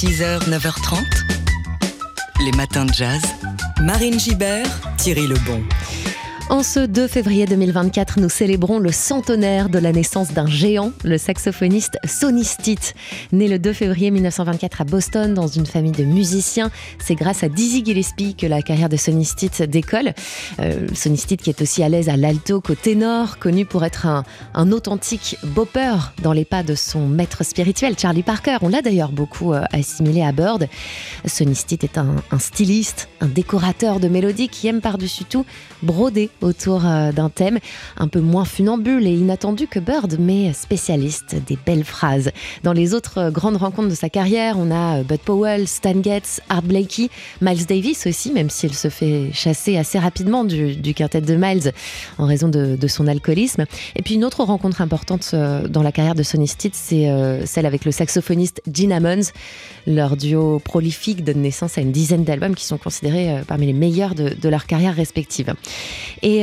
6h, 0.00 0.48
9h30, 0.48 1.02
les 2.44 2.52
matins 2.52 2.84
de 2.84 2.92
jazz. 2.92 3.20
Marine 3.80 4.20
Gibert, 4.20 4.68
Thierry 4.96 5.26
Lebon. 5.26 5.64
En 6.50 6.62
ce 6.62 6.80
2 6.80 7.08
février 7.08 7.44
2024, 7.44 8.20
nous 8.20 8.30
célébrons 8.30 8.78
le 8.78 8.90
centenaire 8.90 9.68
de 9.68 9.78
la 9.78 9.92
naissance 9.92 10.32
d'un 10.32 10.46
géant, 10.46 10.92
le 11.04 11.18
saxophoniste 11.18 11.98
Sonny 12.06 12.42
Stitt. 12.42 12.94
Né 13.32 13.48
le 13.48 13.58
2 13.58 13.74
février 13.74 14.10
1924 14.10 14.80
à 14.80 14.84
Boston 14.84 15.34
dans 15.34 15.46
une 15.46 15.66
famille 15.66 15.92
de 15.92 16.04
musiciens, 16.04 16.70
c'est 16.98 17.16
grâce 17.16 17.44
à 17.44 17.50
Dizzy 17.50 17.84
Gillespie 17.84 18.34
que 18.34 18.46
la 18.46 18.62
carrière 18.62 18.88
de 18.88 18.96
Sonny 18.96 19.26
Stitt 19.26 19.62
décolle. 19.62 20.14
Euh, 20.60 20.86
Sonny 20.94 21.18
Stitt 21.18 21.42
qui 21.42 21.50
est 21.50 21.60
aussi 21.60 21.82
à 21.82 21.90
l'aise 21.90 22.08
à 22.08 22.16
l'alto 22.16 22.62
qu'au 22.62 22.74
ténor, 22.74 23.38
connu 23.38 23.66
pour 23.66 23.84
être 23.84 24.06
un, 24.06 24.72
authentique 24.72 25.36
bopper 25.44 25.96
dans 26.22 26.32
les 26.32 26.46
pas 26.46 26.62
de 26.62 26.74
son 26.74 27.06
maître 27.08 27.44
spirituel, 27.44 27.94
Charlie 27.98 28.22
Parker. 28.22 28.56
On 28.62 28.70
l'a 28.70 28.80
d'ailleurs 28.80 29.12
beaucoup 29.12 29.52
euh, 29.52 29.64
assimilé 29.72 30.22
à 30.22 30.32
Bird. 30.32 30.66
Sonny 31.26 31.54
Stitt 31.54 31.84
est 31.84 31.98
un, 31.98 32.16
un 32.30 32.38
styliste, 32.38 33.10
un 33.20 33.28
décorateur 33.28 34.00
de 34.00 34.08
mélodies 34.08 34.48
qui 34.48 34.66
aime 34.66 34.80
par-dessus 34.80 35.24
tout 35.26 35.44
broder 35.82 36.30
autour 36.40 36.86
euh, 36.86 37.12
d'un 37.12 37.30
thème 37.30 37.58
un 37.96 38.08
peu 38.08 38.20
moins 38.20 38.44
funambule 38.44 39.06
et 39.06 39.14
inattendu 39.14 39.66
que 39.66 39.78
Bird, 39.78 40.16
mais 40.18 40.52
spécialiste 40.52 41.36
des 41.46 41.58
belles 41.64 41.84
phrases. 41.84 42.30
Dans 42.62 42.72
les 42.72 42.94
autres 42.94 43.18
euh, 43.18 43.30
grandes 43.30 43.56
rencontres 43.56 43.88
de 43.88 43.94
sa 43.94 44.08
carrière, 44.08 44.56
on 44.58 44.70
a 44.70 44.98
euh, 44.98 45.02
Bud 45.02 45.20
Powell, 45.20 45.66
Stan 45.66 46.02
Getz, 46.02 46.40
Art 46.48 46.62
Blakey, 46.62 47.08
Miles 47.40 47.66
Davis 47.66 48.06
aussi, 48.06 48.32
même 48.32 48.50
s'il 48.50 48.74
se 48.74 48.88
fait 48.88 49.30
chasser 49.32 49.76
assez 49.76 49.98
rapidement 49.98 50.44
du, 50.44 50.94
quintet 50.94 51.20
de 51.20 51.36
Miles 51.36 51.72
en 52.18 52.26
raison 52.26 52.48
de, 52.48 52.76
son 52.88 53.06
alcoolisme. 53.06 53.64
Et 53.96 54.02
puis 54.02 54.14
une 54.14 54.24
autre 54.24 54.42
rencontre 54.42 54.80
importante 54.80 55.34
dans 55.34 55.82
la 55.82 55.92
carrière 55.92 56.14
de 56.14 56.22
Sonny 56.22 56.48
Stitt, 56.48 56.74
c'est 56.74 57.06
celle 57.44 57.66
avec 57.66 57.84
le 57.84 57.92
saxophoniste 57.92 58.62
Gene 58.72 58.92
Ammons. 58.92 59.30
Leur 59.86 60.16
duo 60.16 60.58
prolifique 60.58 61.22
donne 61.22 61.42
naissance 61.42 61.76
à 61.76 61.82
une 61.82 61.92
dizaine 61.92 62.24
d'albums 62.24 62.54
qui 62.54 62.64
sont 62.64 62.78
considérés 62.78 63.42
parmi 63.46 63.66
les 63.66 63.74
meilleurs 63.74 64.14
de, 64.14 64.48
leur 64.48 64.66
carrière 64.66 64.94
respective. 64.94 65.54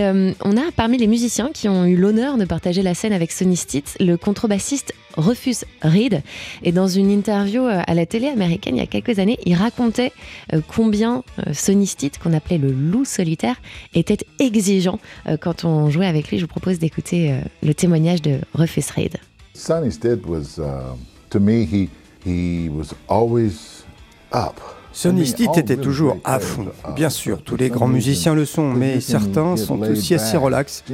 Euh, 0.01 0.31
on 0.43 0.57
a 0.57 0.71
parmi 0.75 0.97
les 0.97 1.07
musiciens 1.07 1.49
qui 1.53 1.67
ont 1.67 1.85
eu 1.85 1.95
l'honneur 1.95 2.37
de 2.37 2.45
partager 2.45 2.81
la 2.81 2.93
scène 2.93 3.13
avec 3.13 3.31
Sonny 3.31 3.57
Stitt, 3.57 3.97
le 3.99 4.15
contrebassiste 4.15 4.93
Rufus 5.17 5.65
Reed. 5.81 6.21
Et 6.63 6.71
dans 6.71 6.87
une 6.87 7.11
interview 7.11 7.63
euh, 7.63 7.81
à 7.85 7.93
la 7.93 8.05
télé 8.05 8.27
américaine 8.27 8.75
il 8.75 8.79
y 8.79 8.83
a 8.83 8.87
quelques 8.87 9.19
années, 9.19 9.37
il 9.45 9.55
racontait 9.55 10.11
euh, 10.53 10.61
combien 10.67 11.23
Sonny 11.53 11.87
Stitt, 11.87 12.19
qu'on 12.19 12.33
appelait 12.33 12.57
le 12.57 12.71
loup 12.71 13.05
solitaire, 13.05 13.55
était 13.93 14.25
exigeant 14.39 14.99
quand 15.41 15.65
on 15.65 15.89
jouait 15.89 16.07
avec 16.07 16.29
lui. 16.29 16.37
Je 16.37 16.43
vous 16.43 16.49
propose 16.49 16.79
d'écouter 16.79 17.39
le 17.63 17.73
témoignage 17.73 18.21
de 18.21 18.39
Rufus 18.53 18.85
Reed. 18.95 19.17
Sonny 19.53 19.91
Stitt 19.91 20.25
was, 20.25 20.59
uh, 20.59 20.95
to 21.29 21.39
me, 21.39 21.65
he, 21.65 21.89
he 22.25 22.69
was 22.69 22.93
always 23.07 23.85
up. 24.33 24.59
Sonny 24.95 25.27
Stitt 25.27 25.57
était 25.57 25.75
toujours 25.75 26.17
à 26.23 26.39
fond. 26.39 26.67
Bien 26.95 27.09
sûr, 27.09 27.43
tous 27.43 27.57
les 27.57 27.69
grands 27.69 27.89
musiciens 27.89 28.33
le 28.33 28.45
sont, 28.45 28.69
mais 28.71 29.01
certains 29.01 29.57
sont 29.57 29.79
aussi 29.81 30.15
assez 30.15 30.37
relax. 30.37 30.85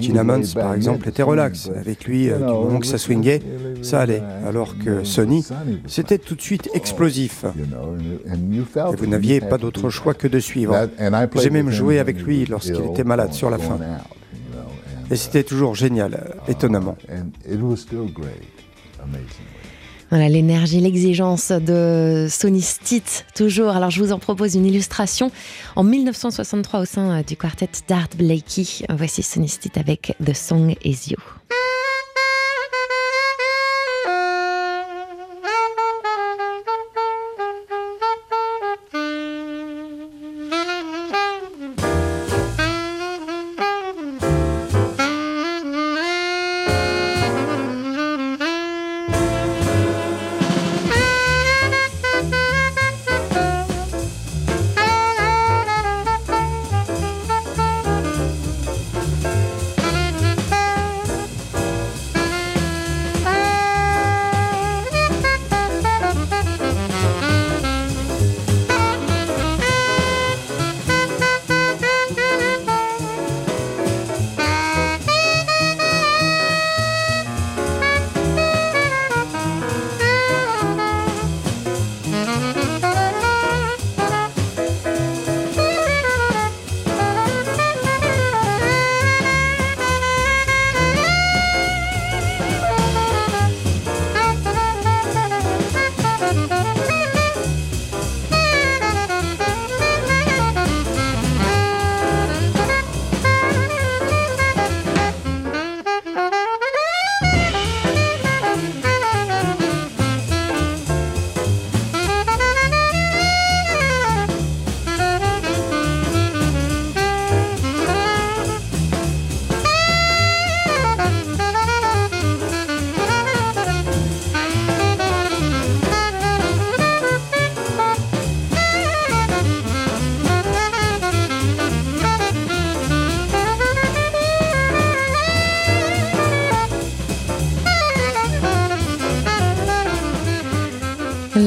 Gene 0.00 0.18
Ammons, 0.18 0.42
par 0.54 0.74
exemple, 0.74 1.08
était 1.08 1.22
relax. 1.22 1.70
Avec 1.76 2.04
lui, 2.04 2.26
du 2.26 2.32
moment 2.32 2.80
que 2.80 2.86
ça 2.86 2.98
swingait, 2.98 3.40
ça 3.82 4.00
allait. 4.00 4.22
Alors 4.46 4.76
que 4.78 5.04
Sonny, 5.04 5.46
c'était 5.86 6.18
tout 6.18 6.34
de 6.34 6.42
suite 6.42 6.68
explosif. 6.74 7.44
Et 7.44 8.96
vous 8.96 9.06
n'aviez 9.06 9.40
pas 9.40 9.58
d'autre 9.58 9.88
choix 9.88 10.14
que 10.14 10.26
de 10.26 10.40
suivre. 10.40 10.88
J'ai 11.36 11.50
même 11.50 11.70
joué 11.70 12.00
avec 12.00 12.20
lui 12.20 12.46
lorsqu'il 12.46 12.84
était 12.84 13.04
malade 13.04 13.32
sur 13.32 13.48
la 13.48 13.58
fin. 13.58 13.78
Et 15.08 15.16
c'était 15.16 15.44
toujours 15.44 15.76
génial, 15.76 16.34
étonnamment. 16.48 16.96
Voilà 20.12 20.28
l'énergie, 20.28 20.78
l'exigence 20.78 21.52
de 21.52 22.26
Sonny 22.28 22.60
Stitt, 22.60 23.24
toujours. 23.34 23.70
Alors 23.70 23.90
je 23.90 23.98
vous 23.98 24.12
en 24.12 24.18
propose 24.18 24.54
une 24.56 24.66
illustration 24.66 25.30
en 25.74 25.84
1963 25.84 26.80
au 26.80 26.84
sein 26.84 27.22
du 27.22 27.34
quartet 27.34 27.70
d'Art 27.88 28.10
Blakey. 28.18 28.84
Voici 28.90 29.22
Sonny 29.22 29.48
Stitt 29.48 29.78
avec 29.78 30.14
The 30.22 30.34
Song 30.34 30.74
Is 30.84 31.12
You. 31.12 31.16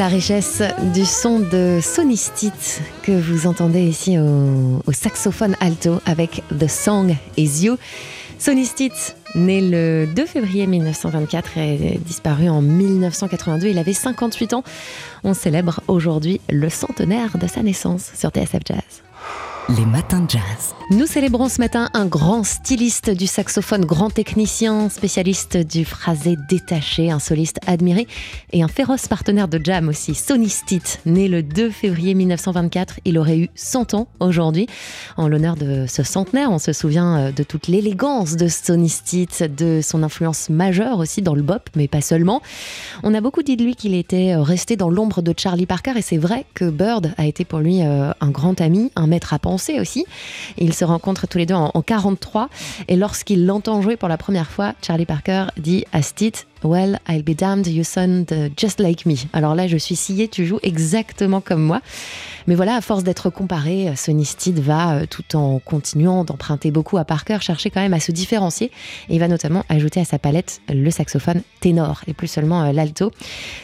La 0.06 0.12
richesse 0.12 0.62
du 0.94 1.04
son 1.04 1.40
de 1.40 1.80
Sonny 1.82 2.16
Stitt 2.16 2.84
que 3.02 3.12
vous 3.12 3.48
entendez 3.48 3.82
ici 3.82 4.20
au, 4.20 4.92
saxophone 4.92 5.56
alto 5.60 6.00
avec 6.06 6.44
The 6.56 6.68
Song 6.68 7.16
Is 7.38 7.66
You. 7.66 7.78
Sonny 8.38 8.66
Stitt, 8.66 9.16
né 9.34 9.62
le 9.62 10.06
2 10.06 10.28
février 10.28 10.68
1924 10.68 11.58
et 11.58 12.00
disparu 12.06 12.50
en 12.50 12.62
1982, 12.62 13.66
il 13.66 13.80
avait 13.80 13.94
58 13.94 14.54
ans. 14.54 14.64
On 15.24 15.34
célèbre 15.34 15.82
aujourd'hui 15.88 16.40
le 16.52 16.70
centenaire 16.70 17.40
de 17.40 17.48
sa 17.48 17.64
naissance 17.64 18.12
sur 18.14 18.30
TSF 18.30 18.60
Jazz. 18.64 19.05
Les 19.68 19.86
matins 19.88 20.22
de 20.22 20.30
jazz. 20.30 20.76
Nous 20.92 21.08
célébrons 21.08 21.50
ce 21.50 21.60
matin 21.60 21.90
un 21.96 22.06
grand 22.06 22.44
styliste 22.44 23.10
du 23.10 23.26
saxophone, 23.26 23.84
grand 23.84 24.12
technicien, 24.12 24.90
spécialiste 24.90 25.58
du 25.58 25.84
phrasé 25.84 26.36
détaché, 26.48 27.10
un 27.10 27.18
soliste 27.18 27.58
admiré 27.66 28.06
et 28.52 28.62
un 28.62 28.68
féroce 28.68 29.08
partenaire 29.08 29.48
de 29.48 29.60
jam 29.64 29.90
aussi, 29.90 30.14
Sonny 30.14 30.50
Stitt. 30.50 31.00
Né 31.08 31.28
le 31.28 31.42
2 31.42 31.72
février 31.72 32.14
1924, 32.14 33.00
il 33.06 33.18
aurait 33.18 33.40
eu 33.40 33.50
100 33.56 33.96
ans 33.96 34.08
aujourd'hui. 34.20 34.68
En 35.18 35.28
l'honneur 35.28 35.56
de 35.56 35.88
ce 35.88 36.04
centenaire, 36.04 36.52
on 36.52 36.60
se 36.60 36.72
souvient 36.72 37.32
de 37.32 37.42
toute 37.44 37.68
l'élégance 37.68 38.36
de 38.36 38.48
Sonny 38.48 38.90
Stitt, 38.90 39.42
de 39.42 39.80
son 39.82 40.04
influence 40.04 40.50
majeure 40.50 41.00
aussi 41.00 41.24
dans 41.24 41.34
le 41.34 41.42
bop, 41.42 41.72
mais 41.76 41.88
pas 41.88 42.02
seulement. 42.02 42.44
On 43.02 43.16
a 43.16 43.22
beaucoup 43.22 43.42
dit 43.42 43.58
de 43.58 43.64
lui 43.64 43.76
qu'il 43.76 43.96
était 43.96 44.36
resté 44.36 44.76
dans 44.76 44.92
l'ombre 44.92 45.24
de 45.24 45.34
Charlie 45.36 45.66
Parker 45.66 45.94
et 45.96 46.04
c'est 46.04 46.18
vrai 46.18 46.46
que 46.54 46.70
Bird 46.70 47.16
a 47.18 47.26
été 47.26 47.44
pour 47.44 47.58
lui 47.58 47.82
un 47.82 48.30
grand 48.30 48.62
ami, 48.62 48.92
un 48.96 49.08
maître 49.08 49.34
à 49.34 49.40
penser 49.40 49.55
aussi. 49.80 50.06
Ils 50.58 50.74
se 50.74 50.86
rencontrent 50.86 51.28
tous 51.28 51.38
les 51.38 51.46
deux 51.46 51.56
en, 51.56 51.72
en 51.74 51.82
43 51.82 52.50
et 52.88 52.96
lorsqu'il 52.96 53.46
l'entend 53.46 53.82
jouer 53.82 53.96
pour 53.98 54.10
la 54.10 54.18
première 54.18 54.50
fois, 54.50 54.74
Charlie 54.82 55.06
Parker 55.06 55.46
dit 55.58 55.86
à 55.92 56.02
Stitt 56.02 56.48
Well, 56.66 56.98
I'll 57.08 57.22
be 57.22 57.36
damned, 57.36 57.68
you 57.68 57.84
sound 57.84 58.34
just 58.58 58.80
like 58.80 59.06
me. 59.06 59.14
Alors 59.34 59.54
là, 59.54 59.68
je 59.68 59.78
suis 59.78 59.96
sciée, 59.96 60.28
tu 60.28 60.48
joues 60.48 60.60
exactement 60.64 61.40
comme 61.40 61.62
moi. 61.62 61.80
Mais 62.48 62.56
voilà, 62.56 62.76
à 62.76 62.82
force 62.82 63.04
d'être 63.04 63.30
comparé, 63.30 63.92
Sonny 63.96 64.26
Stitt 64.26 64.60
va, 64.60 64.96
euh, 64.96 65.06
tout 65.08 65.36
en 65.36 65.60
continuant 65.60 66.24
d'emprunter 66.24 66.72
beaucoup 66.72 66.98
à 66.98 67.06
Parker, 67.06 67.38
chercher 67.42 67.70
quand 67.70 67.82
même 67.82 67.94
à 67.94 68.00
se 68.00 68.12
différencier. 68.12 68.72
Et 69.10 69.16
il 69.16 69.20
va 69.20 69.28
notamment 69.28 69.64
ajouter 69.70 70.00
à 70.00 70.06
sa 70.06 70.18
palette 70.18 70.62
le 70.70 70.90
saxophone 70.90 71.44
ténor 71.60 72.02
et 72.08 72.14
plus 72.14 72.28
seulement 72.28 72.64
euh, 72.64 72.72
l'alto. 72.72 73.12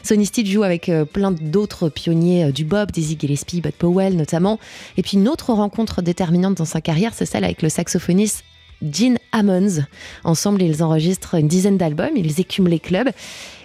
Sonny 0.04 0.28
Stitt 0.28 0.48
joue 0.48 0.64
avec 0.64 0.88
euh, 0.90 1.04
plein 1.06 1.32
d'autres 1.32 1.90
pionniers 1.90 2.52
du 2.52 2.66
bob, 2.66 2.92
Dizzy 2.92 3.18
Gillespie, 3.20 3.62
Bud 3.62 3.74
Powell 3.74 4.16
notamment. 4.16 4.60
Et 4.98 5.02
puis 5.02 5.18
une 5.18 5.28
autre 5.28 5.54
rencontre 5.54 6.04
déterminante 6.04 6.56
dans 6.56 6.66
sa 6.66 6.82
carrière, 6.82 7.14
c'est 7.16 7.26
celle 7.26 7.44
avec 7.44 7.64
le 7.64 7.70
saxophoniste 7.70 8.44
Gene 8.82 9.18
Ammons. 9.32 9.86
Ensemble, 10.24 10.62
ils 10.62 10.84
enregistrent 10.84 11.36
une 11.36 11.48
dizaine 11.48 11.78
d'albums, 11.78 12.16
ils 12.16 12.40
écument 12.40 12.68
les 12.68 12.80
clubs. 12.80 13.10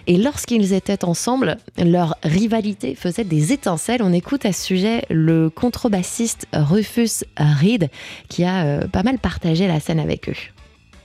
Et 0.07 0.17
lorsqu'ils 0.17 0.73
étaient 0.73 1.03
ensemble, 1.03 1.57
leur 1.77 2.15
rivalité 2.23 2.95
faisait 2.95 3.25
des 3.25 3.51
étincelles. 3.51 4.01
On 4.01 4.13
écoute 4.13 4.45
à 4.45 4.53
ce 4.53 4.63
sujet 4.63 5.03
le 5.09 5.49
contrebassiste 5.49 6.47
Rufus 6.53 7.25
Reed, 7.37 7.89
qui 8.29 8.45
a 8.45 8.65
euh, 8.65 8.87
pas 8.87 9.03
mal 9.03 9.19
partagé 9.19 9.67
la 9.67 9.79
scène 9.79 9.99
avec 9.99 10.29
eux. 10.29 10.35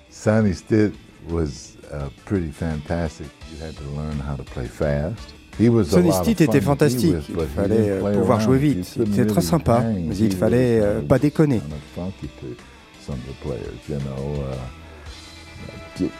Sonny 0.08 0.54
Stitt 0.54 0.92
was 1.28 1.76
uh, 1.92 2.08
pretty 2.26 2.52
fantastic. 2.52 3.26
You 3.50 3.66
had 3.66 3.74
to 3.74 3.82
learn 3.96 4.20
how 4.20 4.36
to 4.36 4.44
play 4.44 4.66
fast. 4.66 5.34
Sonny 5.84 6.12
Stitt 6.12 6.40
était 6.40 6.60
fantastique. 6.60 7.14
Il 7.28 7.46
fallait 7.54 7.90
euh, 7.90 8.18
pouvoir 8.18 8.40
jouer 8.40 8.58
vite. 8.58 8.96
Il 8.96 9.02
était 9.02 9.26
très 9.26 9.40
sympa, 9.40 9.80
mais 9.80 10.16
il 10.16 10.34
fallait 10.34 10.80
euh, 10.80 11.00
pas 11.02 11.18
déconner. 11.18 11.60
Some 13.04 13.16
of 13.16 13.26
the 13.26 13.34
players, 13.42 13.88
you 13.88 13.98
know. 13.98 14.44
Uh, 14.44 14.56
Get, 15.98 16.10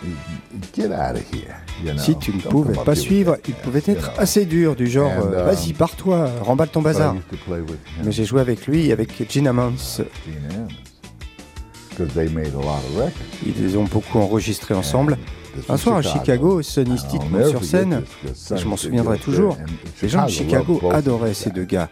get 0.75 0.93
out 0.93 1.17
of 1.17 1.23
here, 1.33 1.57
you 1.83 1.93
know? 1.93 1.99
Si 1.99 2.15
tu 2.17 2.31
ne 2.33 2.41
pouvais 2.43 2.77
pas 2.85 2.95
suivre, 2.95 3.39
il 3.49 3.55
pouvait 3.55 3.83
être 3.87 4.13
assez 4.19 4.45
dur, 4.45 4.77
du 4.77 4.87
genre 4.87 5.11
And, 5.11 5.33
uh, 5.33 5.45
vas-y, 5.47 5.73
pars-toi, 5.73 6.29
remballe 6.43 6.69
ton 6.69 6.83
bazar. 6.83 7.17
Mais 8.05 8.13
j'ai 8.13 8.27
joué 8.27 8.43
avec 8.43 8.67
lui, 8.67 8.93
avec 8.93 9.31
Gene 9.33 9.49
Ammons. 9.49 10.03
Ils 13.47 13.79
ont 13.79 13.85
beaucoup 13.85 14.19
enregistré 14.19 14.75
ensemble. 14.75 15.17
Un 15.69 15.77
soir 15.79 15.97
à 15.97 16.03
Chicago, 16.03 16.63
Sonny 16.63 16.99
Stitt 16.99 17.31
monte 17.31 17.47
sur 17.47 17.65
scène. 17.65 18.03
Je 18.55 18.65
m'en 18.67 18.77
souviendrai 18.77 19.19
toujours. 19.19 19.57
Les 20.03 20.09
gens 20.09 20.27
de 20.27 20.31
Chicago 20.31 20.81
adoraient 20.93 21.35
ces 21.35 21.51
deux 21.51 21.65
gars. 21.65 21.89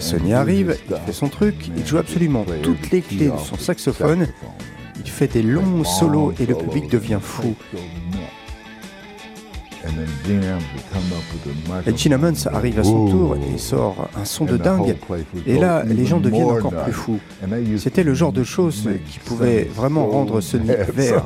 Sonny 0.00 0.32
arrive, 0.32 0.76
il 0.88 0.96
fait 0.96 1.12
son 1.12 1.28
truc, 1.28 1.70
il 1.76 1.86
joue 1.86 1.98
absolument 1.98 2.44
toutes 2.62 2.90
les 2.90 3.02
clés 3.02 3.30
de 3.30 3.38
son 3.38 3.56
saxophone, 3.56 4.28
il 4.98 5.10
fait 5.10 5.28
des 5.28 5.42
longs 5.42 5.84
solos 5.84 6.32
et 6.40 6.46
le 6.46 6.54
public 6.54 6.90
devient 6.90 7.20
fou. 7.20 7.54
Et 11.86 11.96
Gene 11.96 12.18
arrive 12.52 12.78
à 12.78 12.84
son 12.84 13.08
tour 13.08 13.36
et 13.36 13.58
sort 13.58 14.08
un 14.16 14.24
son 14.24 14.44
de 14.44 14.56
dingue. 14.56 14.96
Et 15.46 15.58
là, 15.58 15.82
les 15.84 16.06
gens 16.06 16.20
deviennent 16.20 16.50
encore 16.50 16.74
plus 16.84 16.92
fous. 16.92 17.18
C'était 17.78 18.04
le 18.04 18.14
genre 18.14 18.32
de 18.32 18.44
choses 18.44 18.88
qui 19.10 19.18
pouvait 19.20 19.64
vraiment 19.64 20.06
rendre 20.06 20.40
Sonny 20.40 20.70
vert. 20.94 21.24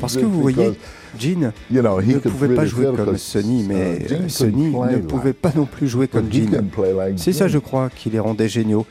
Parce 0.00 0.16
que 0.16 0.24
vous 0.24 0.40
voyez, 0.40 0.72
Gene 1.18 1.52
ne 1.70 2.18
pouvait 2.18 2.54
pas 2.54 2.66
jouer 2.66 2.86
comme 2.96 3.16
Sonny, 3.18 3.64
mais 3.68 4.28
Sonny 4.28 4.70
ne 4.70 4.98
pouvait 4.98 5.32
pas 5.32 5.52
non 5.54 5.66
plus 5.66 5.88
jouer 5.88 6.08
comme 6.08 6.30
Gene. 6.32 6.68
C'est 7.16 7.32
ça, 7.32 7.48
je 7.48 7.58
crois, 7.58 7.90
qui 7.94 8.10
les 8.10 8.20
rendait 8.20 8.48
géniaux. 8.48 8.86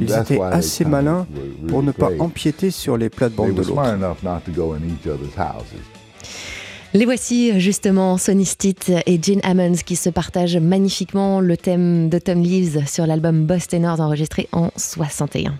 Ils 0.00 0.10
étaient 0.14 0.40
assez 0.40 0.84
malins 0.84 1.26
pour 1.68 1.82
ne 1.82 1.92
pas 1.92 2.10
empiéter 2.18 2.70
sur 2.70 2.96
les 2.96 3.10
plates-bandes 3.10 3.54
de 3.54 3.62
l'autre. 3.62 3.82
Les 6.96 7.06
voici 7.06 7.58
justement 7.58 8.18
Sonny 8.18 8.44
Stitt 8.44 8.92
et 9.06 9.20
Gene 9.20 9.40
Ammons 9.42 9.74
qui 9.84 9.96
se 9.96 10.10
partagent 10.10 10.58
magnifiquement 10.58 11.40
le 11.40 11.56
thème 11.56 12.08
de 12.08 12.20
Tom 12.20 12.40
Leaves 12.40 12.86
sur 12.86 13.04
l'album 13.04 13.46
Boss 13.46 13.66
Tenors 13.66 13.98
enregistré 14.00 14.48
en 14.52 14.70
61. 14.76 15.58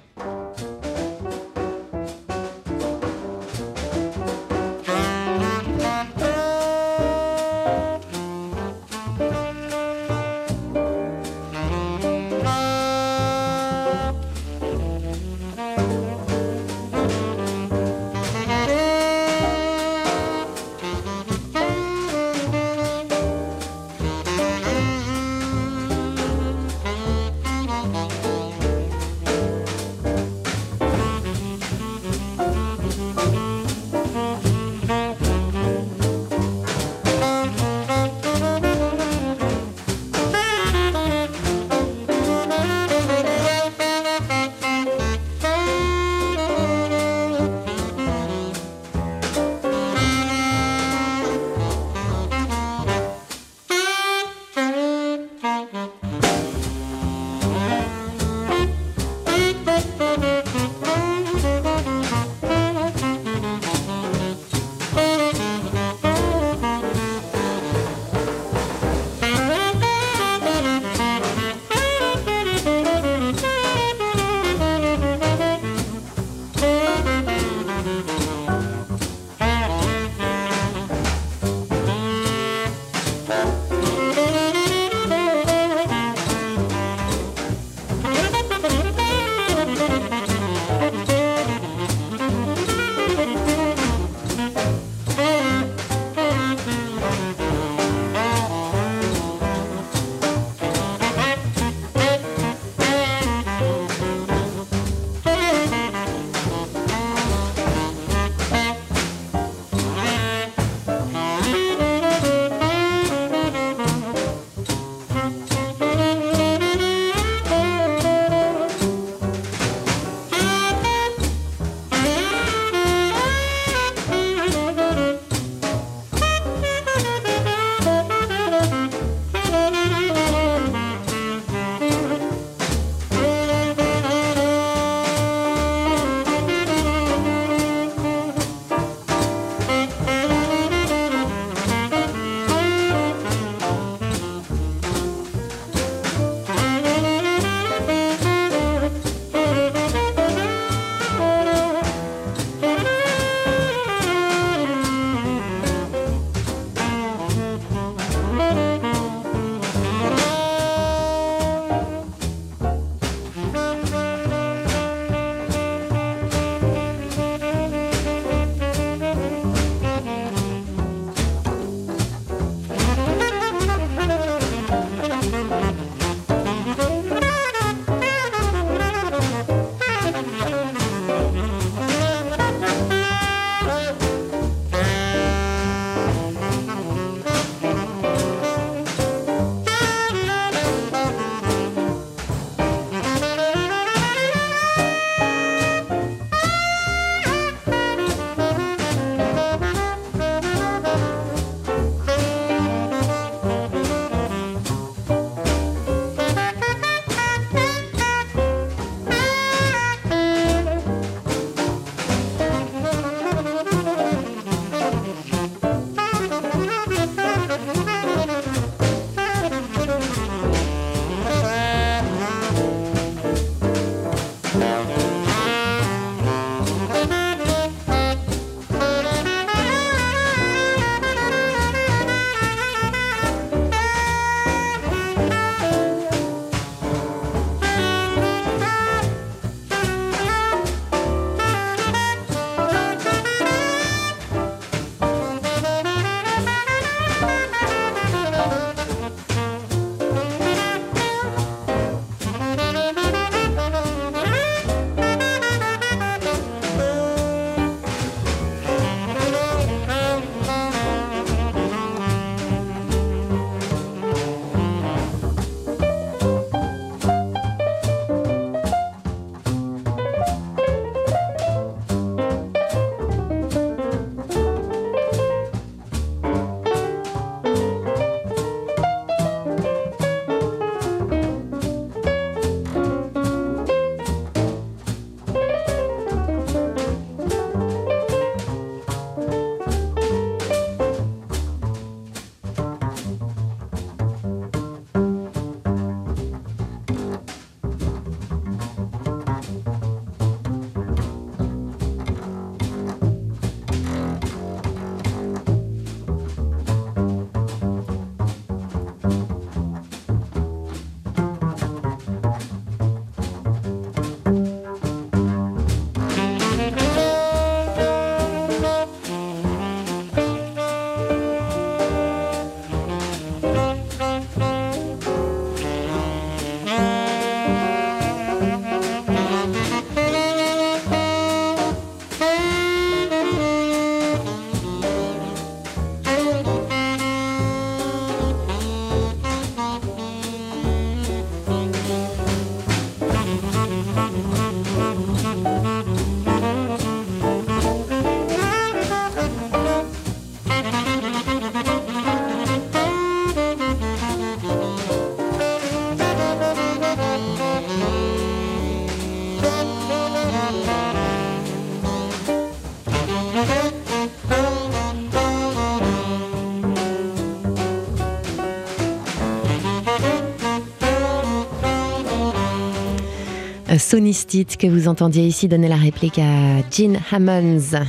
Sonistite 373.78 374.56
que 374.56 374.66
vous 374.66 374.88
entendiez 374.88 375.24
ici 375.24 375.48
donner 375.48 375.68
la 375.68 375.76
réplique 375.76 376.18
à 376.18 376.60
Gene 376.70 376.98
Hammonds. 377.10 377.84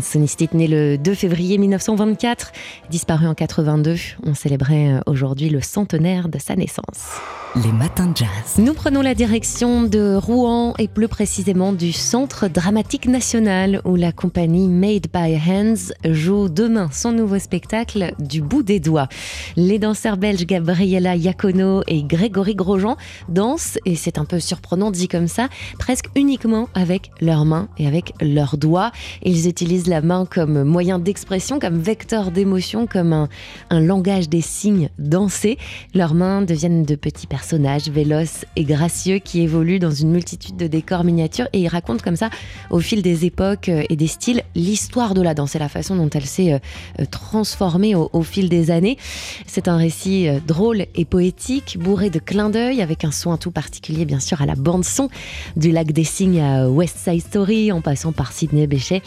Sonistite 0.00 0.54
né 0.54 0.66
le 0.68 0.96
2 0.98 1.14
février 1.14 1.58
1924, 1.58 2.52
disparu 2.90 3.26
en 3.26 3.34
82. 3.34 3.96
On 4.24 4.34
célébrait 4.34 5.00
aujourd'hui 5.06 5.50
le 5.50 5.60
centenaire 5.60 6.28
de 6.28 6.38
sa 6.38 6.56
naissance. 6.56 7.20
Les 7.62 7.70
matins 7.70 8.08
de 8.08 8.16
jazz. 8.16 8.58
Nous 8.58 8.74
prenons 8.74 9.00
la 9.00 9.14
direction 9.14 9.84
de 9.84 10.16
Rouen 10.16 10.74
et 10.80 10.88
plus 10.88 11.06
précisément 11.06 11.72
du 11.72 11.92
Centre 11.92 12.48
dramatique 12.48 13.06
national 13.06 13.80
où 13.84 13.94
la 13.94 14.10
compagnie 14.10 14.66
Made 14.66 15.06
by 15.12 15.36
Hands 15.36 15.92
joue 16.04 16.48
demain 16.48 16.88
son 16.92 17.12
nouveau 17.12 17.38
spectacle 17.38 18.12
du 18.18 18.42
bout 18.42 18.64
des 18.64 18.80
doigts. 18.80 19.08
Les 19.54 19.78
danseurs 19.78 20.16
belges 20.16 20.46
Gabriela 20.46 21.14
Iacono 21.14 21.82
et 21.86 22.02
Grégory 22.02 22.56
Grosjean 22.56 22.96
dansent, 23.28 23.78
et 23.84 23.94
c'est 23.94 24.18
un 24.18 24.24
peu 24.24 24.40
surprenant 24.40 24.90
dit 24.90 25.06
comme 25.06 25.28
ça, 25.28 25.48
presque 25.78 26.06
uniquement 26.16 26.68
avec 26.74 27.12
leurs 27.20 27.44
mains 27.44 27.68
et 27.78 27.86
avec 27.86 28.14
leurs 28.20 28.56
doigts. 28.56 28.90
Ils 29.22 29.46
utilisent 29.64 29.86
la 29.86 30.02
main 30.02 30.26
comme 30.26 30.62
moyen 30.62 30.98
d'expression, 30.98 31.58
comme 31.58 31.78
vecteur 31.78 32.30
d'émotion, 32.30 32.86
comme 32.86 33.14
un, 33.14 33.30
un 33.70 33.80
langage 33.80 34.28
des 34.28 34.42
signes 34.42 34.90
dansés. 34.98 35.56
Leurs 35.94 36.12
mains 36.12 36.42
deviennent 36.42 36.82
de 36.82 36.96
petits 36.96 37.26
personnages 37.26 37.88
véloces 37.88 38.44
et 38.56 38.64
gracieux 38.64 39.20
qui 39.20 39.40
évoluent 39.40 39.78
dans 39.78 39.90
une 39.90 40.10
multitude 40.10 40.58
de 40.58 40.66
décors 40.66 41.02
miniatures 41.02 41.48
et 41.54 41.60
il 41.60 41.68
raconte 41.68 42.02
comme 42.02 42.16
ça, 42.16 42.28
au 42.68 42.78
fil 42.80 43.00
des 43.00 43.24
époques 43.24 43.70
euh, 43.70 43.84
et 43.88 43.96
des 43.96 44.06
styles, 44.06 44.42
l'histoire 44.54 45.14
de 45.14 45.22
la 45.22 45.32
danse 45.32 45.56
et 45.56 45.58
la 45.58 45.70
façon 45.70 45.96
dont 45.96 46.10
elle 46.10 46.26
s'est 46.26 46.52
euh, 46.52 46.58
euh, 47.00 47.06
transformée 47.10 47.94
au, 47.94 48.22
fil 48.22 48.50
des 48.50 48.70
années. 48.70 48.98
C'est 49.46 49.66
un 49.66 49.78
récit 49.78 50.28
drôle 50.46 50.84
et 50.94 51.06
poétique, 51.06 51.78
bourré 51.80 52.10
de 52.10 52.18
clins 52.18 52.50
d'œil, 52.50 52.82
avec 52.82 53.04
un 53.04 53.12
soin 53.12 53.38
tout 53.38 53.50
particulier 53.50 54.04
bien 54.04 54.20
sûr 54.20 54.42
à 54.42 54.46
la 54.46 54.56
bande-son, 54.56 55.08
du 55.56 55.70
lac 55.70 55.92
des 55.92 56.04
Cygnes 56.04 56.40
à 56.40 56.68
West 56.68 56.98
Side 56.98 57.22
Story, 57.22 57.72
en 57.72 57.80
passant 57.80 58.12
par 58.12 58.32
Sidney 58.32 58.66
Bechet, 58.66 59.02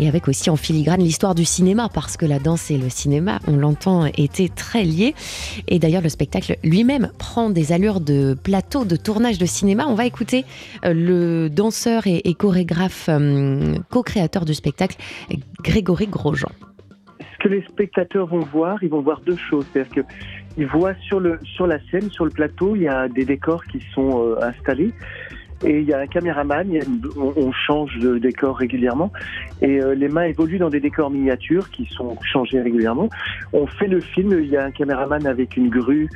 et 0.00 0.08
avec 0.08 0.28
aussi 0.28 0.48
en 0.48 0.56
filigrane 0.56 1.00
l'histoire 1.00 1.34
du 1.34 1.44
cinéma, 1.44 1.88
parce 1.92 2.16
que 2.16 2.24
la 2.24 2.38
danse 2.38 2.70
et 2.70 2.78
le 2.78 2.88
cinéma, 2.88 3.38
on 3.46 3.56
l'entend, 3.56 4.06
étaient 4.06 4.48
très 4.48 4.82
liés. 4.82 5.14
Et 5.68 5.78
d'ailleurs, 5.78 6.00
le 6.00 6.08
spectacle 6.08 6.56
lui-même 6.64 7.10
prend 7.18 7.50
des 7.50 7.72
allures 7.72 8.00
de 8.00 8.34
plateau 8.34 8.86
de 8.86 8.96
tournage 8.96 9.36
de 9.36 9.44
cinéma. 9.44 9.86
On 9.86 9.94
va 9.94 10.06
écouter 10.06 10.46
euh, 10.86 10.94
le 10.94 11.50
danseur 11.50 12.06
et, 12.06 12.34
chorégraphe 12.34 13.10
euh, 13.10 13.76
co-créateur 13.90 14.46
du 14.46 14.54
spectacle, 14.54 14.96
Grégory 15.62 16.06
Grosjean. 16.06 16.50
Ce 17.20 17.44
que 17.44 17.48
les 17.48 17.62
spectateurs 17.64 18.26
vont 18.26 18.40
voir, 18.40 18.82
ils 18.82 18.88
vont 18.88 19.02
voir 19.02 19.20
deux 19.26 19.36
choses. 19.36 19.66
C'est-à-dire 19.72 20.04
qu'ils 20.56 20.66
voient 20.66 20.94
sur, 21.06 21.20
le, 21.20 21.38
sur 21.44 21.66
la 21.66 21.78
scène, 21.90 22.10
sur 22.10 22.24
le 22.24 22.30
plateau, 22.30 22.74
il 22.74 22.82
y 22.82 22.88
a 22.88 23.06
des 23.08 23.26
décors 23.26 23.64
qui 23.64 23.80
sont 23.94 24.24
euh, 24.24 24.42
installés. 24.42 24.94
Et 25.64 25.80
il 25.80 25.84
y 25.84 25.92
a 25.92 25.98
un 25.98 26.06
caméraman, 26.06 26.70
on, 27.16 27.52
change 27.52 27.98
de 27.98 28.18
décor 28.18 28.56
régulièrement, 28.56 29.12
et 29.60 29.80
euh, 29.80 29.94
les 29.94 30.08
mains 30.08 30.24
évoluent 30.24 30.58
dans 30.58 30.70
des 30.70 30.80
décors 30.80 31.10
miniatures 31.10 31.70
qui 31.70 31.86
sont 31.86 32.16
changés 32.22 32.60
régulièrement. 32.60 33.10
On 33.52 33.66
fait 33.66 33.88
le 33.88 34.00
film, 34.00 34.38
il 34.42 34.48
y 34.48 34.56
a 34.56 34.64
un 34.64 34.70
caméraman 34.70 35.26
avec 35.26 35.56
une 35.56 35.68
grue 35.68 36.08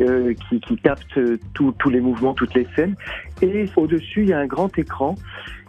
euh, 0.00 0.32
qui, 0.48 0.60
qui, 0.60 0.76
capte 0.76 1.18
tous 1.52 1.90
les 1.90 2.00
mouvements, 2.00 2.32
toutes 2.32 2.54
les 2.54 2.66
scènes, 2.74 2.94
et 3.42 3.66
au-dessus 3.76 4.22
il 4.22 4.28
y 4.28 4.32
a 4.32 4.38
un 4.38 4.46
grand 4.46 4.76
écran 4.78 5.16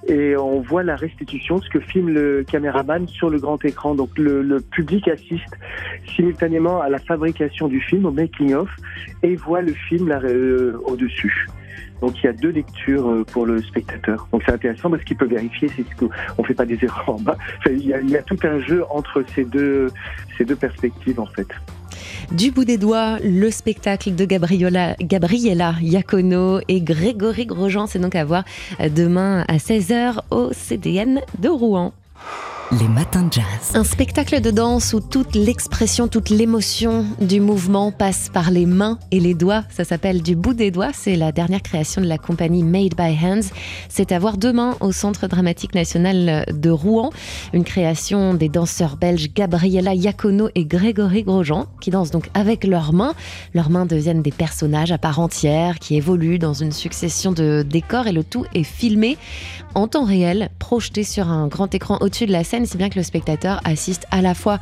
et 0.08 0.38
on 0.38 0.62
voit 0.62 0.84
la 0.84 0.96
restitution, 0.96 1.62
ce 1.62 1.70
que 1.70 1.80
filme 1.80 2.10
le 2.10 2.44
caméraman 2.44 3.08
sur 3.08 3.30
le 3.30 3.40
grand 3.40 3.64
écran. 3.66 3.96
Donc 3.96 4.18
le, 4.18 4.42
le 4.42 4.62
public 4.62 5.08
assiste 5.08 5.58
simultanément 6.16 6.82
à 6.82 6.90
la 6.90 7.00
fabrication 7.00 7.68
du 7.68 7.82
film, 7.82 8.06
au 8.06 8.12
making-of, 8.12 8.70
et 9.24 9.36
voit 9.36 9.62
le 9.62 9.74
film 9.74 10.12
euh, 10.12 10.78
au-dessus. 10.86 11.48
Donc 12.02 12.14
il 12.22 12.26
y 12.26 12.30
a 12.30 12.34
deux 12.34 12.50
lectures 12.50 13.10
euh, 13.10 13.24
pour 13.24 13.46
le 13.46 13.62
spectateur. 13.62 14.28
Donc 14.32 14.44
c'est 14.46 14.54
intéressant 14.54 14.90
parce 14.90 15.04
qu'il 15.04 15.18
peut 15.18 15.28
vérifier 15.28 15.70
si 15.70 15.86
on 16.38 16.44
fait 16.44 16.54
pas 16.54 16.66
des 16.66 16.78
erreurs 16.84 17.10
en 17.10 17.20
bas. 17.20 17.38
il, 17.66 17.86
y 17.86 18.18
a, 18.18 18.22
tout 18.24 18.38
un 18.44 18.60
jeu 18.60 18.84
entre 18.90 19.24
ces 19.36 19.44
deux, 19.44 19.92
perspectives 20.60 21.20
en 21.20 21.26
fait. 21.26 21.48
Du 22.32 22.52
bout 22.52 22.66
des 22.66 22.78
doigts, 22.78 23.18
le 23.24 23.50
spectacle 23.52 24.14
de 24.16 24.26
Gabriela, 24.26 24.96
Gabriela 25.00 25.76
Iacono 25.82 26.60
et 26.68 26.82
Grégory 26.82 27.46
Grosjean, 27.46 27.88
c'est 27.88 28.00
donc 28.00 28.16
à 28.16 28.26
voir 28.26 28.44
demain 28.80 29.46
à 29.48 29.58
16h 29.58 30.22
au 30.32 30.52
CDN 30.52 31.22
de 31.40 31.50
Rouen. 31.50 31.94
Les 32.74 32.90
matins 32.90 33.24
de 33.24 33.32
jazz. 33.32 33.46
Un 33.76 33.86
spectacle 33.86 34.42
de 34.42 34.52
danse 34.52 34.92
où 34.92 35.00
toute 35.00 35.36
l'expression, 35.36 36.10
toute 36.10 36.30
l'émotion 36.30 37.06
du 37.22 37.40
mouvement 37.40 37.94
passe 37.94 38.28
par 38.28 38.52
les 38.52 38.66
mains 38.66 39.00
et 39.10 39.22
les 39.22 39.34
doigts. 39.34 39.64
Ça 39.70 39.86
s'appelle 39.86 40.22
Du 40.22 40.36
bout 40.36 40.54
des 40.54 40.70
doigts. 40.70 40.92
C'est 40.94 41.16
la 41.16 41.32
dernière 41.32 41.62
création 41.62 42.02
de 42.02 42.08
la 42.08 42.18
compagnie 42.18 42.64
Made 42.64 42.94
by 42.98 43.18
Hands. 43.24 43.48
C'est 43.88 44.12
à 44.12 44.20
voir 44.20 44.38
demain 44.38 44.76
au 44.82 44.92
Centre 44.92 45.28
dramatique 45.28 45.76
national 45.76 46.46
de 46.52 46.70
Rouen. 46.70 47.12
Une 47.54 47.64
création 47.64 48.34
des 48.34 48.50
danseurs 48.50 48.98
belges 48.98 49.30
Gabriela 49.34 49.96
Iacono 49.96 50.50
et 50.54 50.66
Grégory 50.66 51.24
Grosjean 51.24 51.68
qui 51.80 51.90
dansent 51.90 52.12
donc 52.12 52.30
avec 52.34 52.66
leurs 52.66 52.92
mains. 52.92 53.14
Leurs 53.54 53.70
mains 53.70 53.86
deviennent 53.86 54.22
des 54.22 54.32
personnages 54.32 54.92
à 54.92 54.98
part 54.98 55.20
entière 55.20 55.80
qui 55.80 55.96
évoluent 55.96 56.40
dans 56.40 56.54
une 56.54 56.74
succession 56.74 57.32
de 57.32 57.64
décors 57.66 58.08
et 58.08 58.12
le 58.12 58.26
tout 58.26 58.44
est 58.54 58.64
filmé 58.64 59.18
en 59.74 59.88
temps 59.88 60.06
réel, 60.06 60.50
projeté 60.60 61.04
sur 61.04 61.30
un 61.30 61.48
grand 61.48 61.74
écran 61.76 62.00
au-dessus 62.02 62.26
de 62.26 62.32
la 62.32 62.44
scène 62.44 62.57
si 62.66 62.78
bien 62.78 62.90
que 62.90 62.96
le 62.96 63.04
spectateur 63.04 63.62
assiste 63.64 64.06
à 64.12 64.22
la 64.22 64.34
fois 64.34 64.60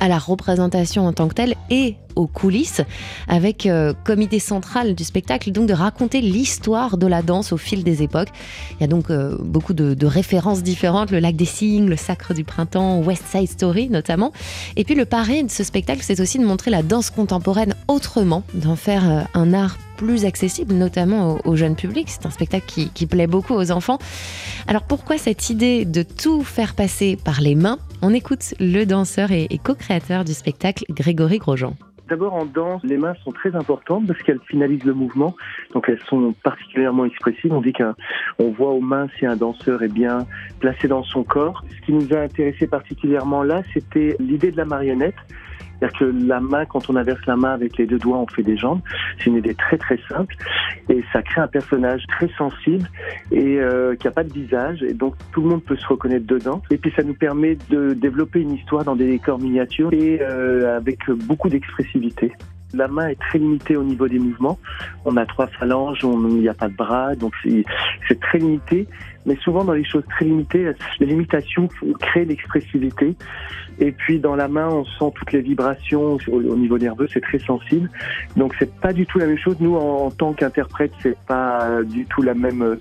à 0.00 0.08
la 0.08 0.18
représentation 0.18 1.06
en 1.06 1.12
tant 1.12 1.28
que 1.28 1.34
telle 1.34 1.54
et 1.70 1.96
aux 2.16 2.26
coulisses, 2.26 2.80
avec 3.28 3.66
euh, 3.66 3.92
comme 4.04 4.22
idée 4.22 4.40
centrale 4.40 4.94
du 4.94 5.04
spectacle 5.04 5.52
donc 5.52 5.68
de 5.68 5.74
raconter 5.74 6.22
l'histoire 6.22 6.96
de 6.96 7.06
la 7.06 7.22
danse 7.22 7.52
au 7.52 7.58
fil 7.58 7.84
des 7.84 8.02
époques. 8.02 8.30
Il 8.72 8.80
y 8.80 8.84
a 8.84 8.86
donc 8.86 9.10
euh, 9.10 9.36
beaucoup 9.38 9.74
de, 9.74 10.06
références 10.06 10.62
différentes, 10.62 11.10
le 11.10 11.18
lac 11.18 11.36
des 11.36 11.44
cygnes, 11.44 11.88
le 11.88 11.96
sacre 11.96 12.32
du 12.32 12.42
printemps, 12.42 13.00
West 13.00 13.24
Side 13.30 13.48
Story 13.48 13.90
notamment. 13.90 14.32
Et 14.76 14.84
puis 14.84 14.94
le 14.94 15.04
pari 15.04 15.44
de 15.44 15.50
ce 15.50 15.62
spectacle, 15.62 16.00
c'est 16.02 16.20
aussi 16.20 16.38
de 16.38 16.44
montrer 16.44 16.70
la 16.70 16.82
danse 16.82 17.10
contemporaine 17.10 17.74
autrement, 17.86 18.42
d'en 18.54 18.76
faire 18.76 19.10
euh, 19.10 19.20
un 19.34 19.52
art 19.52 19.76
plus 19.96 20.24
accessible, 20.24 20.74
notamment 20.74 21.38
au, 21.44 21.56
jeune 21.56 21.74
public. 21.74 22.08
C'est 22.08 22.26
un 22.26 22.30
spectacle 22.30 22.66
qui, 22.66 23.06
plaît 23.06 23.26
beaucoup 23.26 23.54
aux 23.54 23.70
enfants. 23.70 23.98
Alors 24.66 24.82
pourquoi 24.82 25.16
cette 25.16 25.48
idée 25.48 25.84
de 25.84 26.02
tout 26.02 26.42
faire 26.42 26.74
passer 26.74 27.16
par 27.16 27.40
les 27.40 27.54
mains? 27.54 27.78
On 28.02 28.12
écoute 28.12 28.54
le 28.60 28.84
danseur 28.84 29.32
et, 29.32 29.48
co-créateur 29.62 30.24
du 30.24 30.34
spectacle, 30.34 30.84
Grégory 30.90 31.38
Grosjean. 31.38 31.74
D'abord 32.08 32.34
en 32.34 32.44
danse, 32.44 32.82
les 32.84 32.98
mains 32.98 33.14
sont 33.24 33.32
très 33.32 33.56
importantes 33.56 34.06
parce 34.06 34.22
qu'elles 34.22 34.40
finalisent 34.46 34.84
le 34.84 34.94
mouvement, 34.94 35.34
donc 35.74 35.88
elles 35.88 36.00
sont 36.08 36.32
particulièrement 36.44 37.04
expressives. 37.04 37.52
On 37.52 37.60
dit 37.60 37.72
qu'on 37.72 38.50
voit 38.52 38.70
aux 38.70 38.80
mains 38.80 39.08
si 39.18 39.26
un 39.26 39.34
danseur 39.34 39.82
est 39.82 39.92
bien 39.92 40.26
placé 40.60 40.86
dans 40.86 41.02
son 41.02 41.24
corps. 41.24 41.64
Ce 41.74 41.86
qui 41.86 41.92
nous 41.92 42.12
a 42.12 42.18
intéressé 42.18 42.68
particulièrement 42.68 43.42
là, 43.42 43.62
c'était 43.74 44.14
l'idée 44.20 44.52
de 44.52 44.56
la 44.56 44.66
marionnette. 44.66 45.16
C'est-à-dire 45.78 45.98
que 45.98 46.04
la 46.26 46.40
main, 46.40 46.64
quand 46.64 46.88
on 46.88 46.96
inverse 46.96 47.24
la 47.26 47.36
main 47.36 47.52
avec 47.52 47.76
les 47.76 47.86
deux 47.86 47.98
doigts, 47.98 48.18
on 48.18 48.26
fait 48.26 48.42
des 48.42 48.56
jambes. 48.56 48.80
C'est 49.18 49.26
une 49.26 49.36
idée 49.36 49.54
très 49.54 49.78
très 49.78 49.98
simple 50.08 50.34
et 50.88 51.04
ça 51.12 51.22
crée 51.22 51.40
un 51.40 51.48
personnage 51.48 52.02
très 52.08 52.28
sensible 52.36 52.88
et 53.30 53.58
euh, 53.58 53.94
qui 53.96 54.08
a 54.08 54.10
pas 54.10 54.24
de 54.24 54.32
visage 54.32 54.82
et 54.82 54.94
donc 54.94 55.14
tout 55.32 55.42
le 55.42 55.48
monde 55.48 55.62
peut 55.62 55.76
se 55.76 55.86
reconnaître 55.86 56.26
dedans. 56.26 56.62
Et 56.70 56.78
puis 56.78 56.92
ça 56.96 57.02
nous 57.02 57.14
permet 57.14 57.56
de 57.70 57.94
développer 57.94 58.40
une 58.40 58.52
histoire 58.52 58.84
dans 58.84 58.96
des 58.96 59.06
décors 59.06 59.38
miniatures 59.38 59.92
et 59.92 60.20
euh, 60.20 60.76
avec 60.76 60.98
beaucoup 61.10 61.48
d'expressivité. 61.48 62.32
La 62.74 62.88
main 62.88 63.08
est 63.08 63.20
très 63.20 63.38
limitée 63.38 63.76
au 63.76 63.84
niveau 63.84 64.08
des 64.08 64.18
mouvements. 64.18 64.58
On 65.04 65.16
a 65.16 65.24
trois 65.24 65.46
phalanges, 65.46 66.00
il 66.02 66.40
n'y 66.40 66.48
a 66.48 66.54
pas 66.54 66.68
de 66.68 66.74
bras, 66.74 67.14
donc 67.14 67.32
c'est 68.08 68.20
très 68.20 68.38
limité. 68.38 68.86
Mais 69.24 69.36
souvent 69.36 69.64
dans 69.64 69.72
les 69.72 69.84
choses 69.84 70.04
très 70.10 70.24
limitées, 70.24 70.72
les 71.00 71.06
limitations 71.06 71.68
créent 72.00 72.24
l'expressivité. 72.24 73.16
Et 73.78 73.92
puis 73.92 74.18
dans 74.18 74.36
la 74.36 74.48
main, 74.48 74.68
on 74.68 74.84
sent 74.84 75.12
toutes 75.14 75.32
les 75.32 75.42
vibrations 75.42 76.18
au, 76.28 76.56
niveau 76.56 76.78
nerveux, 76.78 77.08
c'est 77.12 77.20
très 77.20 77.38
sensible. 77.38 77.90
Donc 78.36 78.54
c'est 78.58 78.72
pas 78.80 78.92
du 78.92 79.06
tout 79.06 79.18
la 79.18 79.26
même 79.26 79.38
chose. 79.38 79.56
Nous, 79.60 79.76
en, 79.76 80.10
tant 80.10 80.32
qu'interprète, 80.32 80.92
c'est 81.02 81.18
pas 81.26 81.82
du 81.84 82.06
tout 82.06 82.22
la 82.22 82.34
même 82.34 82.78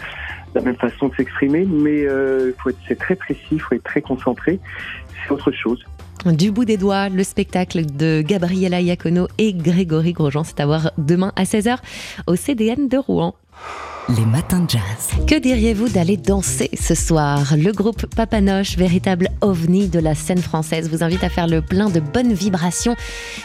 la 0.55 0.61
même 0.61 0.75
façon 0.77 1.09
de 1.09 1.15
s'exprimer, 1.15 1.65
mais 1.65 2.05
euh, 2.05 2.53
c'est 2.87 2.97
très 2.97 3.15
précis, 3.15 3.41
il 3.51 3.59
faut 3.59 3.75
être 3.75 3.83
très 3.83 4.01
concentré. 4.01 4.59
C'est 5.23 5.31
autre 5.31 5.51
chose. 5.51 5.83
Du 6.25 6.51
bout 6.51 6.65
des 6.65 6.77
doigts, 6.77 7.09
le 7.09 7.23
spectacle 7.23 7.85
de 7.85 8.23
Gabriela 8.25 8.81
Iacono 8.81 9.27
et 9.37 9.53
Grégory 9.53 10.13
Grosjean, 10.13 10.43
c'est 10.43 10.59
à 10.59 10.65
voir 10.65 10.91
demain 10.97 11.31
à 11.35 11.43
16h 11.43 11.77
au 12.25 12.35
CDN 12.35 12.87
de 12.87 12.97
Rouen. 12.97 13.35
Les 14.07 14.25
matins 14.27 14.59
de 14.59 14.69
jazz. 14.69 14.81
Que 15.25 15.39
diriez-vous 15.39 15.89
d'aller 15.89 16.15
danser 16.15 16.69
ce 16.79 16.93
soir? 16.93 17.55
Le 17.57 17.71
groupe 17.71 18.05
Papanoche, 18.05 18.77
véritable 18.77 19.29
ovni 19.41 19.87
de 19.87 19.97
la 19.97 20.13
scène 20.13 20.37
française, 20.37 20.91
vous 20.91 21.03
invite 21.03 21.23
à 21.23 21.29
faire 21.29 21.47
le 21.47 21.63
plein 21.63 21.89
de 21.89 21.99
bonnes 21.99 22.33
vibrations 22.33 22.95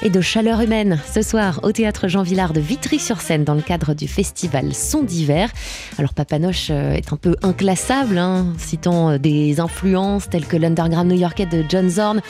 et 0.02 0.10
de 0.10 0.20
chaleur 0.20 0.60
humaine 0.60 1.00
ce 1.10 1.22
soir 1.22 1.60
au 1.62 1.72
théâtre 1.72 2.08
Jean 2.08 2.22
Villard 2.22 2.52
de 2.52 2.60
Vitry-sur-Seine 2.60 3.42
dans 3.42 3.54
le 3.54 3.62
cadre 3.62 3.94
du 3.94 4.06
festival 4.06 4.74
Son 4.74 5.02
d'hiver. 5.02 5.48
Alors 5.96 6.12
Papanoche 6.12 6.68
euh, 6.68 6.92
est 6.92 7.10
un 7.14 7.16
peu 7.16 7.36
inclassable, 7.40 8.18
hein, 8.18 8.52
citant 8.58 9.12
euh, 9.12 9.18
des 9.18 9.60
influences 9.60 10.28
telles 10.28 10.46
que 10.46 10.58
l'underground 10.58 11.10
new-yorkais 11.10 11.46
de 11.46 11.64
John 11.70 11.88
Zorn 11.88 12.20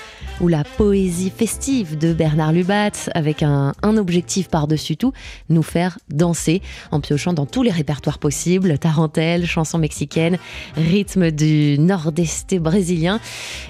ou 0.40 0.46
la 0.46 0.62
poésie 0.62 1.32
festive 1.36 1.98
de 1.98 2.12
Bernard 2.12 2.52
Lubat 2.52 2.92
avec 3.12 3.42
un, 3.42 3.72
un 3.82 3.96
objectif 3.96 4.48
par-dessus 4.48 4.96
tout, 4.96 5.12
nous 5.48 5.64
faire 5.64 5.98
danser 6.08 6.62
en 6.92 7.00
piochant 7.00 7.32
dans 7.32 7.46
tous 7.46 7.64
les 7.64 7.72
répertoires 7.72 8.19
possibles, 8.20 8.78
tarentelles, 8.78 9.46
chansons 9.46 9.78
mexicaines, 9.78 10.38
rythme 10.76 11.30
du 11.30 11.78
nord-est 11.78 12.54
brésilien. 12.56 13.18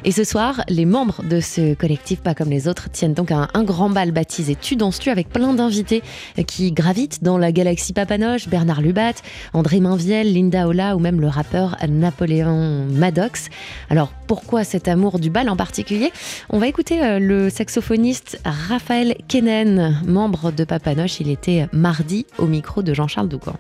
Et 0.05 0.13
ce 0.13 0.25
soir, 0.25 0.63
les 0.69 0.85
membres 0.85 1.23
de 1.23 1.41
ce 1.41 1.75
collectif 1.75 2.21
Pas 2.21 2.35
comme 2.35 2.51
les 2.51 2.69
autres 2.69 2.91
tiennent 2.91 3.15
donc 3.15 3.31
un, 3.31 3.49
un 3.55 3.65
grand 3.65 3.89
bal 3.89 4.13
baptisé 4.13 4.57
Tu 4.61 4.77
danses-tu 4.77 5.11
avec 5.11 5.29
plein 5.29 5.55
d'invités 5.55 6.03
qui 6.47 6.73
gravitent 6.73 7.23
dans 7.23 7.39
la 7.39 7.53
galaxie 7.53 7.93
Papanoche, 7.93 8.49
Bernard 8.49 8.83
Lubat, 8.83 9.15
André 9.53 9.81
Mainviel, 9.81 10.33
Linda 10.33 10.69
Ola 10.69 10.97
ou 10.97 10.99
même 10.99 11.21
le 11.21 11.29
rappeur 11.29 11.77
Napoléon 11.89 12.87
Maddox. 12.91 13.49
Alors 13.89 14.13
pourquoi 14.27 14.65
cet 14.65 14.89
amour 14.89 15.19
du 15.19 15.31
bal 15.31 15.49
en 15.49 15.57
particulier? 15.57 16.13
On 16.49 16.59
va 16.59 16.69
écouter 16.69 17.03
euh, 17.03 17.19
le 17.19 17.51
saxophoniste 17.51 18.41
Raphaël 18.45 19.17
Kenen, 19.29 20.01
membre 20.07 20.53
de 20.53 20.65
Papanoche. 20.65 21.21
Il 21.21 21.31
était 21.31 21.69
mardi 21.73 22.27
au 22.39 22.47
micro 22.47 22.83
de 22.83 22.95
Jean-Charles 22.95 23.29
Doucan. 23.29 23.57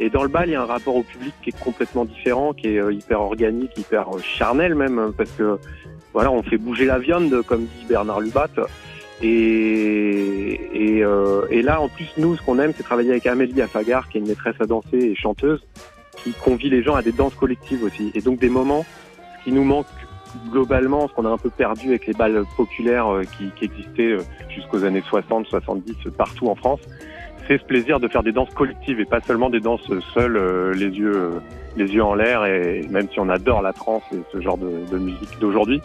Et 0.00 0.10
dans 0.10 0.22
le 0.22 0.28
bal, 0.28 0.48
il 0.48 0.52
y 0.52 0.54
a 0.56 0.62
un 0.62 0.66
rapport 0.66 0.96
au 0.96 1.02
public 1.02 1.34
qui 1.42 1.50
est 1.50 1.58
complètement 1.58 2.04
différent, 2.04 2.52
qui 2.52 2.68
est 2.68 2.80
euh, 2.80 2.92
hyper 2.92 3.20
organique, 3.20 3.76
hyper 3.78 4.08
euh, 4.14 4.20
charnel 4.20 4.74
même, 4.74 4.98
hein, 4.98 5.14
parce 5.16 5.30
que 5.30 5.58
voilà, 6.12 6.32
on 6.32 6.42
fait 6.42 6.58
bouger 6.58 6.84
la 6.84 6.98
viande, 6.98 7.42
comme 7.46 7.62
dit 7.62 7.86
Bernard 7.88 8.20
Lubat. 8.20 8.48
Et, 9.22 10.58
euh, 10.74 11.46
et 11.50 11.62
là, 11.62 11.80
en 11.80 11.88
plus, 11.88 12.08
nous, 12.18 12.36
ce 12.36 12.42
qu'on 12.42 12.58
aime, 12.58 12.72
c'est 12.76 12.82
travailler 12.82 13.10
avec 13.10 13.26
Amélie 13.26 13.62
Afagar, 13.62 14.08
qui 14.08 14.18
est 14.18 14.20
une 14.20 14.26
maîtresse 14.26 14.56
à 14.60 14.66
danser 14.66 14.98
et 14.98 15.14
chanteuse, 15.14 15.64
qui 16.16 16.32
convie 16.32 16.70
les 16.70 16.82
gens 16.82 16.94
à 16.94 17.02
des 17.02 17.12
danses 17.12 17.34
collectives 17.34 17.84
aussi. 17.84 18.10
Et 18.14 18.20
donc 18.20 18.40
des 18.40 18.48
moments, 18.48 18.84
qui 19.44 19.52
nous 19.52 19.64
manque 19.64 19.86
globalement, 20.50 21.06
ce 21.06 21.14
qu'on 21.14 21.26
a 21.26 21.30
un 21.30 21.38
peu 21.38 21.50
perdu 21.50 21.88
avec 21.88 22.06
les 22.06 22.12
balles 22.12 22.42
populaires 22.56 23.06
qui, 23.38 23.50
qui 23.56 23.64
existaient 23.64 24.16
jusqu'aux 24.48 24.84
années 24.84 25.02
60, 25.08 25.46
70 25.46 26.10
partout 26.16 26.48
en 26.48 26.56
France, 26.56 26.80
c'est 27.46 27.58
ce 27.58 27.64
plaisir 27.64 28.00
de 28.00 28.08
faire 28.08 28.22
des 28.22 28.32
danses 28.32 28.52
collectives 28.54 29.00
et 29.00 29.04
pas 29.04 29.20
seulement 29.20 29.50
des 29.50 29.60
danses 29.60 29.90
seules, 30.12 30.36
euh, 30.36 30.72
les 30.74 30.88
yeux, 30.88 31.16
euh, 31.16 31.30
les 31.76 31.86
yeux 31.92 32.02
en 32.02 32.14
l'air. 32.14 32.44
Et 32.44 32.86
même 32.90 33.08
si 33.10 33.20
on 33.20 33.28
adore 33.28 33.62
la 33.62 33.72
trance 33.72 34.02
et 34.12 34.18
ce 34.32 34.40
genre 34.40 34.58
de, 34.58 34.90
de 34.90 34.98
musique 34.98 35.38
d'aujourd'hui, 35.40 35.80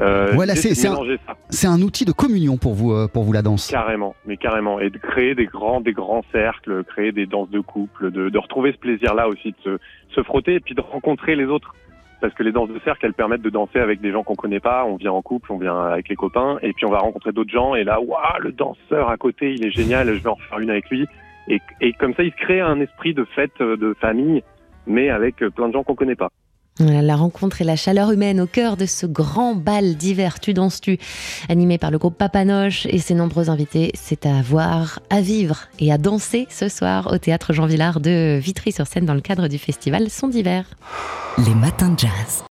euh, 0.00 0.30
voilà, 0.34 0.54
c'est 0.54 0.86
un, 0.86 1.72
un, 1.72 1.82
outil 1.82 2.04
de 2.04 2.12
communion 2.12 2.56
pour 2.56 2.74
vous, 2.74 2.92
euh, 2.92 3.08
pour 3.08 3.24
vous 3.24 3.32
la 3.32 3.42
danse. 3.42 3.68
Carrément, 3.68 4.14
mais 4.26 4.36
carrément, 4.36 4.78
et 4.78 4.90
de 4.90 4.98
créer 4.98 5.34
des 5.34 5.46
grands, 5.46 5.80
des 5.80 5.92
grands 5.92 6.22
cercles, 6.30 6.84
créer 6.84 7.10
des 7.10 7.26
danses 7.26 7.50
de 7.50 7.60
couple, 7.60 8.10
de, 8.12 8.28
de 8.28 8.38
retrouver 8.38 8.72
ce 8.72 8.78
plaisir-là 8.78 9.28
aussi, 9.28 9.50
de 9.50 9.56
se, 9.64 9.78
se, 10.14 10.22
frotter 10.22 10.54
et 10.54 10.60
puis 10.60 10.74
de 10.74 10.80
rencontrer 10.80 11.34
les 11.34 11.46
autres 11.46 11.74
parce 12.20 12.34
que 12.34 12.42
les 12.42 12.52
danses 12.52 12.68
de 12.68 12.78
cercle, 12.80 13.06
elles 13.06 13.14
permettent 13.14 13.42
de 13.42 13.50
danser 13.50 13.78
avec 13.78 14.00
des 14.00 14.10
gens 14.10 14.22
qu'on 14.22 14.34
connaît 14.34 14.60
pas. 14.60 14.84
On 14.84 14.96
vient 14.96 15.12
en 15.12 15.22
couple, 15.22 15.52
on 15.52 15.58
vient 15.58 15.78
avec 15.86 16.08
les 16.08 16.16
copains, 16.16 16.58
et 16.62 16.72
puis 16.72 16.84
on 16.84 16.90
va 16.90 16.98
rencontrer 16.98 17.32
d'autres 17.32 17.52
gens. 17.52 17.74
Et 17.74 17.84
là, 17.84 18.00
waouh, 18.00 18.40
le 18.40 18.52
danseur 18.52 19.08
à 19.08 19.16
côté, 19.16 19.54
il 19.54 19.64
est 19.64 19.70
génial. 19.70 20.08
Je 20.08 20.22
vais 20.22 20.28
en 20.28 20.36
faire 20.36 20.58
une 20.58 20.70
avec 20.70 20.90
lui. 20.90 21.06
Et, 21.48 21.60
et 21.80 21.92
comme 21.94 22.14
ça, 22.14 22.22
il 22.22 22.32
se 22.32 22.36
crée 22.36 22.60
un 22.60 22.80
esprit 22.80 23.14
de 23.14 23.24
fête, 23.24 23.60
euh, 23.60 23.76
de 23.76 23.94
famille, 24.00 24.42
mais 24.86 25.08
avec 25.08 25.42
euh, 25.42 25.50
plein 25.50 25.68
de 25.68 25.72
gens 25.72 25.82
qu'on 25.82 25.94
connaît 25.94 26.16
pas. 26.16 26.30
La 26.80 27.16
rencontre 27.16 27.60
et 27.60 27.64
la 27.64 27.76
chaleur 27.76 28.12
humaine 28.12 28.40
au 28.40 28.46
cœur 28.46 28.76
de 28.76 28.86
ce 28.86 29.04
grand 29.04 29.54
bal 29.54 29.96
d'hiver 29.96 30.38
Tu 30.38 30.54
danses-tu, 30.54 30.98
animé 31.48 31.76
par 31.76 31.90
le 31.90 31.98
groupe 31.98 32.16
Papanoche 32.16 32.86
et 32.86 32.98
ses 32.98 33.14
nombreux 33.14 33.50
invités. 33.50 33.90
C'est 33.94 34.26
à 34.26 34.40
voir, 34.42 35.00
à 35.10 35.20
vivre 35.20 35.68
et 35.80 35.92
à 35.92 35.98
danser 35.98 36.46
ce 36.50 36.68
soir 36.68 37.12
au 37.12 37.18
théâtre 37.18 37.52
Jean 37.52 37.66
Villard 37.66 38.00
de 38.00 38.38
Vitry-sur-Seine 38.40 39.06
dans 39.06 39.14
le 39.14 39.20
cadre 39.20 39.48
du 39.48 39.58
festival 39.58 40.08
Son 40.08 40.28
d'hiver. 40.28 40.66
Les 41.38 41.54
matins 41.54 41.90
de 41.90 41.98
jazz. 41.98 42.44